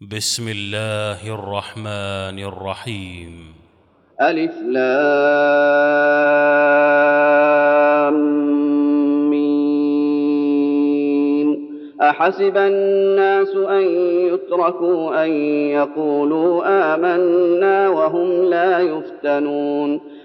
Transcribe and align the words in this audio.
بسم 0.00 0.48
الله 0.48 1.34
الرحمن 1.34 2.38
الرحيم. 2.38 3.54
ألف 4.22 4.52
لام 4.62 4.90
ميم. 9.30 10.18
أحسب 12.02 12.56
الناس 12.56 13.56
أن 13.56 13.82
يتركوا 14.34 15.24
أن 15.24 15.30
يقولوا 15.70 16.62
آمنا 16.94 17.88
وهم 17.88 18.44
لا 18.44 18.78
يفتنون. 18.78 20.00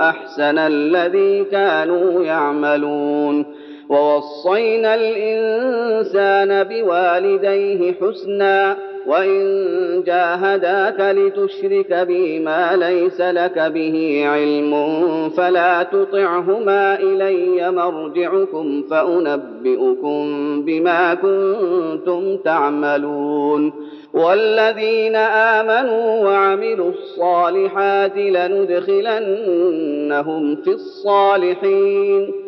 أحسن 0.00 0.58
الذي 0.58 1.44
كانوا 1.44 2.24
يعملون. 2.24 3.44
ووصينا 3.88 4.94
الإنسان 4.94 6.64
بوالديه 6.64 7.94
حسنا 8.00 8.76
وإن 9.06 10.02
جاهداك 10.06 11.00
لتشرك 11.00 11.94
بي 12.06 12.38
ما 12.38 12.76
ليس 12.76 13.20
لك 13.20 13.58
به 13.58 14.24
علم. 14.26 14.74
فلا 15.28 15.82
تطعهما 15.82 17.00
إلي 17.00 17.70
مرجعكم 17.70 18.82
فأنبئكم 18.90 20.22
بما 20.66 21.14
كنتم 21.14 22.36
تعملون 22.36 23.72
والذين 24.14 25.16
آمنوا 25.16 26.24
وعملوا 26.24 26.90
الصالحات 26.90 28.16
لندخلنهم 29.16 30.56
في 30.56 30.70
الصالحين 30.70 32.47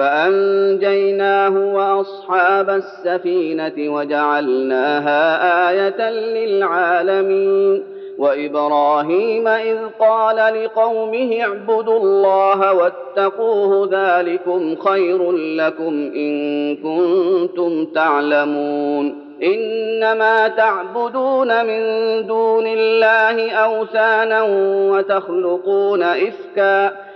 فأنجيناه 0.00 1.74
وأصحاب 1.74 2.70
السفينة 2.70 3.94
وجعلناها 3.94 5.20
آية 5.70 6.10
للعالمين 6.10 7.82
وإبراهيم 8.18 9.48
إذ 9.48 9.78
قال 10.00 10.64
لقومه 10.64 11.40
اعبدوا 11.40 11.98
الله 11.98 12.72
واتقوه 12.72 13.88
ذلكم 13.92 14.76
خير 14.76 15.32
لكم 15.32 16.10
إن 16.16 16.76
كنتم 16.76 17.86
تعلمون 17.94 19.30
إنما 19.42 20.48
تعبدون 20.48 21.66
من 21.66 21.82
دون 22.26 22.66
الله 22.66 23.50
أوثانا 23.50 24.42
وتخلقون 24.90 26.02
إفكا 26.02 27.09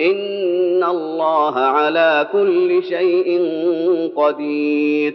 ان 0.00 0.84
الله 0.84 1.58
على 1.58 2.28
كل 2.32 2.82
شيء 2.84 3.28
قدير 4.16 5.14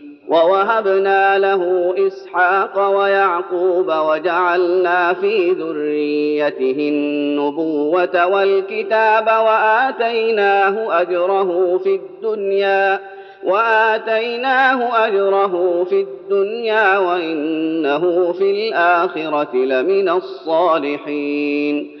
ووهبنا 0.31 1.37
له 1.37 1.93
إسحاق 2.07 2.89
ويعقوب 2.97 3.87
وجعلنا 3.87 5.13
في 5.13 5.51
ذريته 5.51 6.75
النبوة 6.79 8.27
والكتاب 8.27 9.25
وآتيناه 9.27 11.01
أجره 11.01 11.77
في 11.77 11.95
الدنيا 11.95 12.99
وآتيناه 13.43 15.07
أجره 15.07 15.83
في 15.83 16.01
الدنيا 16.01 16.97
وإنه 16.97 18.31
في 18.31 18.51
الآخرة 18.51 19.55
لمن 19.55 20.09
الصالحين 20.09 22.00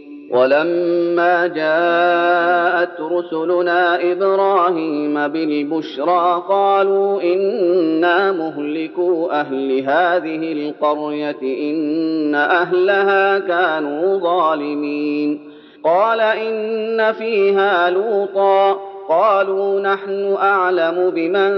ولما 0.33 1.47
جاءت 1.47 3.01
رسلنا 3.01 4.11
إبراهيم 4.11 5.27
بالبشرى 5.27 6.43
قالوا 6.49 7.21
إنا 7.21 8.31
مهلكو 8.31 9.29
أهل 9.31 9.79
هذه 9.79 10.51
القرية 10.53 11.41
إن 11.41 12.35
أهلها 12.35 13.39
كانوا 13.39 14.19
ظالمين. 14.19 15.51
قال 15.83 16.19
إن 16.21 17.11
فيها 17.11 17.89
لوطا. 17.89 18.90
قالوا 19.11 19.79
نحن 19.79 20.35
أعلم 20.41 21.09
بمن 21.15 21.51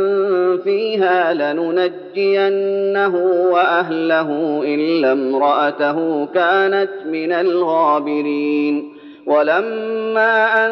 فيها 0.57 1.33
لننجينه 1.33 3.15
وأهله 3.51 4.61
إلا 4.65 5.11
امرأته 5.11 6.25
كانت 6.25 6.89
من 7.05 7.31
الغابرين. 7.31 8.93
ولما 9.25 10.65
أن 10.65 10.71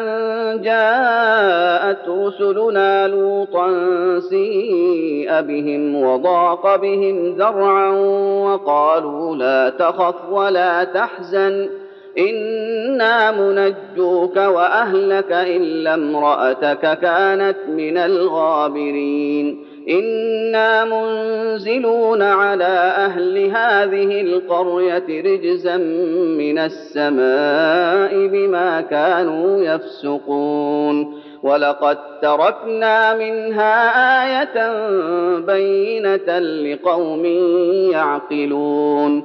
جاءت 0.62 2.08
رسلنا 2.08 3.08
لوطا 3.08 3.68
سيء 4.18 5.40
بهم 5.40 6.02
وضاق 6.02 6.76
بهم 6.76 7.34
ذرعا 7.34 7.90
وقالوا 8.44 9.36
لا 9.36 9.68
تخف 9.68 10.14
ولا 10.30 10.84
تحزن. 10.84 11.81
أنا 12.18 13.30
منجوك 13.30 14.36
واهلك 14.36 15.32
الا 15.32 15.94
امراتك 15.94 16.98
كانت 16.98 17.56
من 17.68 17.98
الغابرين 17.98 19.64
أنا 19.88 20.84
منزلون 20.84 22.22
على 22.22 22.64
أهل 22.96 23.38
هذه 23.38 24.20
القريه 24.20 25.22
رجزا 25.22 25.76
من 26.38 26.58
السماء 26.58 28.26
بما 28.26 28.80
كانوا 28.80 29.62
يفسقون 29.62 31.22
ولقد 31.42 31.98
تركنا 32.22 33.14
منها 33.14 33.74
إيه 34.24 34.58
بينه 35.38 36.38
لقوم 36.38 37.24
يعقلون 37.92 39.24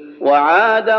وعادا 0.21 0.97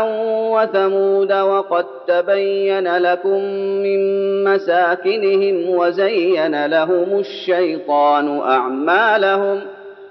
وثمود 0.51 1.31
وقد 1.33 1.85
تبين 2.07 2.97
لكم 2.97 3.41
من 3.83 3.99
مساكنهم 4.43 5.69
وزين 5.69 6.65
لهم 6.65 7.19
الشيطان 7.19 8.39
أعمالهم 8.39 9.61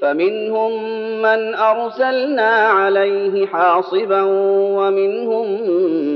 فمنهم 0.00 0.72
من 1.22 1.54
أرسلنا 1.54 2.50
عليه 2.50 3.46
حاصبا 3.46 4.22
ومنهم 4.76 5.60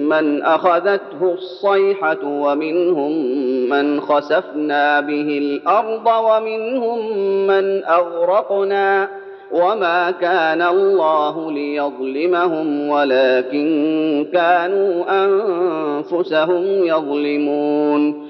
من 0.08 0.42
أخذته 0.42 1.22
الصيحة 1.22 2.24
ومنهم 2.24 3.12
من 3.68 4.00
خسفنا 4.00 5.00
به 5.00 5.38
الأرض 5.38 6.06
ومنهم 6.06 7.16
من 7.46 7.84
أغرقنا 7.84 9.08
وما 9.52 10.10
كان 10.10 10.62
الله 10.62 11.52
ليظلمهم 11.52 12.88
ولكن 12.88 14.26
كانوا 14.32 15.04
أنفسهم 15.24 16.64
يظلمون 16.64 18.29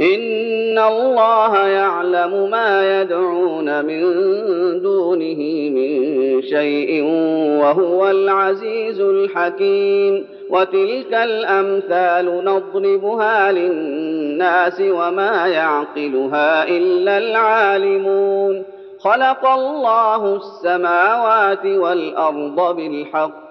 إن 0.00 0.78
الله 0.78 1.66
يعلم 1.66 2.50
ما 2.50 3.00
يدعون 3.02 3.84
من 3.84 4.02
دونه 4.82 5.70
من 5.70 6.42
شيء 6.42 7.02
وهو 7.60 8.10
العزيز 8.10 9.00
الحكيم. 9.00 10.26
وتلك 10.50 11.14
الأمثال 11.14 12.44
نضربها 12.44 13.52
للناس 13.52 14.80
وما 14.80 15.46
يعقلها 15.46 16.68
إلا 16.68 17.18
العالمون. 17.18 18.62
خلق 18.98 19.46
الله 19.46 20.36
السماوات 20.36 21.66
والأرض 21.66 22.76
بالحق. 22.76 23.43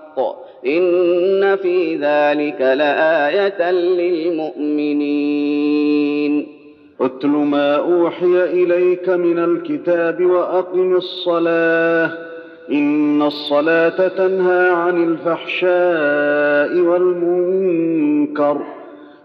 إن 0.65 1.55
في 1.55 1.95
ذلك 1.95 2.61
لآية 2.61 3.71
للمؤمنين. 3.71 6.47
اتل 7.01 7.27
ما 7.27 7.75
أوحي 7.75 8.43
إليك 8.43 9.09
من 9.09 9.39
الكتاب 9.39 10.25
وأقم 10.25 10.95
الصلاة. 10.95 12.11
إن 12.71 13.21
الصلاة 13.21 14.07
تنهى 14.07 14.69
عن 14.69 15.03
الفحشاء 15.03 16.79
والمنكر 16.79 18.61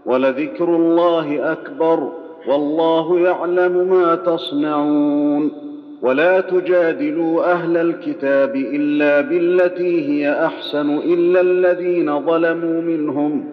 ولذكر 0.07 0.65
الله 0.65 1.53
أكبر. 1.53 2.13
والله 2.49 3.21
يعلم 3.21 3.91
ما 3.91 4.15
تصنعون. 4.15 5.68
ولا 6.03 6.41
تجادلوا 6.41 7.53
أهل 7.53 7.77
الكتاب 7.77 8.57
الا 8.57 9.21
بالتي 9.21 10.09
هي 10.09 10.45
احسن 10.45 10.99
الا 10.99 11.41
الذين 11.41 12.21
ظلموا 12.27 12.81
منهم 12.83 13.45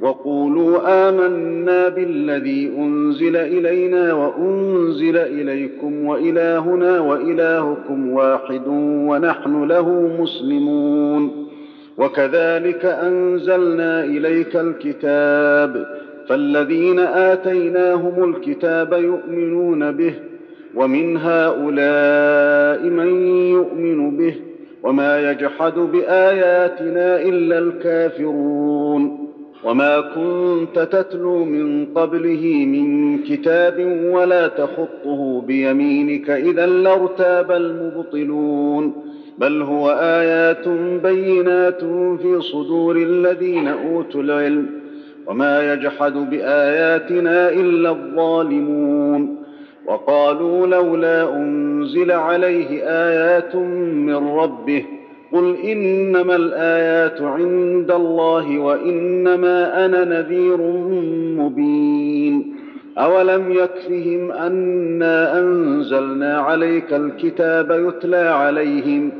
وقولوا 0.00 1.08
امنا 1.08 1.88
بالذي 1.88 2.72
انزل 2.78 3.36
الينا 3.36 4.12
وانزل 4.12 5.16
اليكم 5.16 6.04
والهنا 6.04 7.00
والهكم 7.00 8.10
واحد 8.10 8.62
ونحن 9.08 9.64
له 9.64 10.16
مسلمون 10.20 11.46
وكذلك 11.98 12.84
انزلنا 12.84 14.04
اليك 14.04 14.56
الكتاب 14.56 15.86
فالذين 16.28 16.98
اتيناهم 16.98 18.34
الكتاب 18.34 18.92
يؤمنون 18.92 19.92
به 19.92 20.14
ومن 20.74 21.16
هؤلاء 21.16 22.82
من 22.84 23.26
يؤمن 23.50 24.16
به 24.16 24.34
وما 24.82 25.30
يجحد 25.30 25.74
بآياتنا 25.74 27.22
إلا 27.22 27.58
الكافرون 27.58 29.30
وما 29.64 30.00
كنت 30.00 30.78
تتلو 30.78 31.44
من 31.44 31.86
قبله 31.94 32.64
من 32.66 33.18
كتاب 33.18 34.00
ولا 34.12 34.48
تخطه 34.48 35.40
بيمينك 35.46 36.30
إذا 36.30 36.66
لارتاب 36.66 37.52
المبطلون 37.52 38.92
بل 39.38 39.62
هو 39.62 39.90
آيات 40.00 40.68
بينات 41.02 41.80
في 42.22 42.40
صدور 42.40 42.96
الذين 42.96 43.68
أوتوا 43.68 44.22
العلم 44.22 44.66
وما 45.26 45.72
يجحد 45.72 46.12
بآياتنا 46.12 47.48
إلا 47.48 47.90
الظالمون 47.90 49.39
وقالوا 49.90 50.66
لولا 50.66 51.36
أنزل 51.36 52.10
عليه 52.10 52.82
آيات 52.82 53.56
من 54.06 54.14
ربه 54.28 54.84
قل 55.32 55.56
إنما 55.56 56.36
الآيات 56.36 57.20
عند 57.22 57.90
الله 57.90 58.58
وإنما 58.58 59.84
أنا 59.86 60.04
نذير 60.04 60.56
مبين 61.38 62.54
أولم 62.98 63.52
يكفهم 63.52 64.32
أنا 64.32 65.40
أنزلنا 65.40 66.38
عليك 66.38 66.92
الكتاب 66.92 67.70
يتلى 67.88 68.16
عليهم 68.16 69.12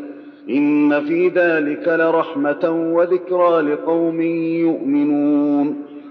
إن 0.51 1.01
في 1.01 1.29
ذلك 1.29 1.89
لرحمة 1.89 2.91
وذكرى 2.95 3.61
لقوم 3.63 4.21
يؤمنون 4.61 5.90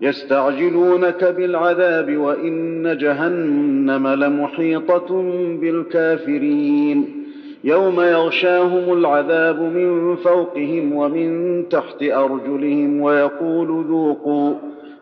يستعجلونك 0.00 1.24
بالعذاب 1.24 2.16
وإن 2.16 2.98
جهنم 2.98 4.08
لمحيطة 4.08 5.22
بالكافرين. 5.60 7.24
يوم 7.64 8.00
يغشاهم 8.00 8.92
العذاب 8.92 9.60
من 9.60 10.16
فوقهم 10.16 10.92
ومن 10.92 11.62
تحت 11.68 12.02
أرجلهم 12.02 13.00
ويقول 13.00 13.84
ذوقوا 13.88 14.54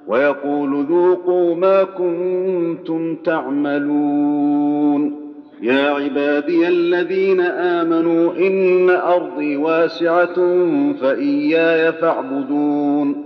ويقول 0.07 0.85
ذوقوا 0.85 1.55
ما 1.55 1.85
كنتم 1.85 3.15
تعملون. 3.15 5.17
يا 5.62 5.91
عبادي 5.91 6.69
الذين 6.69 7.41
آمنوا 7.41 8.33
إن 8.33 8.91
أرضي 8.91 9.57
واسعة 9.57 10.35
فإياي 11.00 11.93
فاعبدون. 11.93 13.25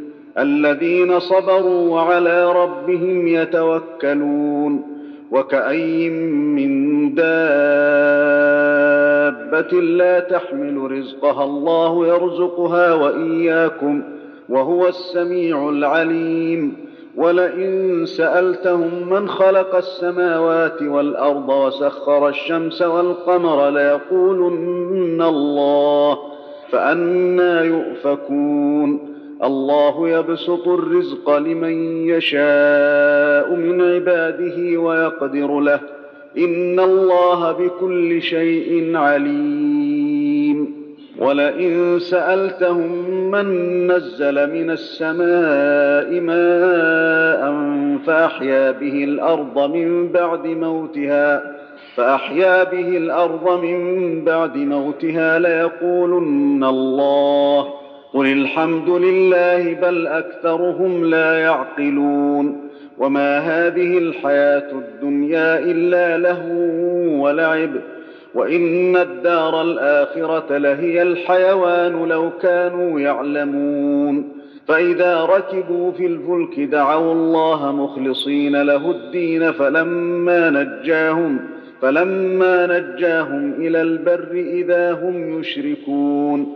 الذين 0.37 1.19
صبروا 1.19 1.89
وعلى 1.89 2.51
ربهم 2.51 3.27
يتوكلون 3.27 4.83
وكأي 5.31 6.09
من 6.09 7.15
دابة 7.15 7.31
لا 9.81 10.19
تحمل 10.19 10.91
رزقها 10.91 11.43
الله 11.43 12.07
يرزقها 12.07 12.93
وإياكم 12.93 14.03
وهو 14.49 14.87
السميع 14.87 15.69
العليم 15.69 16.73
ولئن 17.15 18.05
سألتهم 18.05 19.09
من 19.09 19.29
خلق 19.29 19.75
السماوات 19.75 20.81
والأرض 20.81 21.49
وسخر 21.49 22.29
الشمس 22.29 22.81
والقمر 22.81 23.69
ليقولن 23.69 25.21
الله 25.21 26.17
فأنا 26.69 27.63
يؤفكون 27.63 29.10
الله 29.43 30.09
يبسط 30.09 30.67
الرزق 30.67 31.37
لمن 31.37 32.05
يشاء 32.09 33.55
من 33.55 33.81
عباده 33.81 34.77
ويقدر 34.77 35.59
له. 35.59 35.79
إن 36.37 36.79
الله 36.79 37.51
بكل 37.51 38.21
شيء 38.21 38.97
عليم. 38.97 40.81
ولئن 41.21 41.99
سألتهم 41.99 43.31
من 43.31 43.47
نزل 43.91 44.53
من 44.53 44.71
السماء 44.71 46.19
ماء 46.19 47.53
فأحيا 48.05 48.71
به 48.71 49.03
الأرض 49.03 49.75
من 49.75 50.07
بعد 50.07 50.47
موتها 50.47 51.55
فأحيا 51.95 52.63
به 52.63 52.97
الأرض 52.97 53.63
من 53.63 54.23
بعد 54.23 54.57
موتها 54.57 55.39
ليقولن 55.39 56.63
الله 56.63 57.67
قل 58.13 58.25
الحمد 58.27 58.89
لله 58.89 59.73
بل 59.73 60.07
اكثرهم 60.07 61.05
لا 61.05 61.39
يعقلون 61.39 62.69
وما 62.97 63.39
هذه 63.39 63.97
الحياة 63.97 64.71
الدنيا 64.71 65.59
الا 65.59 66.17
لهو 66.17 67.25
ولعب 67.25 67.71
وان 68.33 68.97
الدار 68.97 69.61
الاخره 69.61 70.57
لهي 70.57 71.01
الحيوان 71.01 72.07
لو 72.07 72.29
كانوا 72.41 72.99
يعلمون 72.99 74.41
فاذا 74.67 75.25
ركبوا 75.25 75.91
في 75.91 76.05
الفلك 76.05 76.59
دعوا 76.59 77.13
الله 77.13 77.71
مخلصين 77.71 78.61
له 78.61 78.91
الدين 78.91 79.51
فلما 79.51 80.49
نجاهم 80.49 81.39
فلما 81.81 82.79
نجاهم 82.79 83.53
إلى 83.53 83.81
البر 83.81 84.31
اذا 84.31 84.91
هم 84.91 85.39
يشركون 85.39 86.55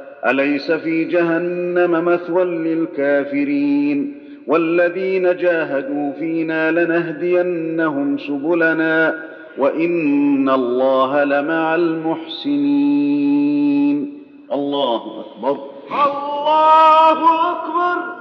أليس 0.29 0.71
في 0.71 1.03
جهنم 1.03 2.05
مثوى 2.05 2.43
للكافرين 2.43 4.15
والذين 4.47 5.35
جاهدوا 5.37 6.11
فينا 6.19 6.71
لنهدينهم 6.71 8.17
سبلنا 8.17 9.23
وإن 9.57 10.49
الله 10.49 11.23
لمع 11.23 11.75
المحسنين. 11.75 13.41
الله 14.51 15.01
أكبر. 15.19 15.57
الله 15.91 17.51
أكبر. 17.51 18.20